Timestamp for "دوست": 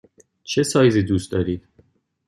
1.03-1.31